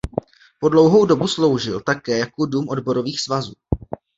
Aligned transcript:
Po 0.59 0.69
dlouhou 0.69 1.05
dobu 1.05 1.27
sloužil 1.27 1.79
také 1.81 2.17
jako 2.17 2.45
Dům 2.45 2.65
odborových 2.69 3.19
svazů. 3.21 3.53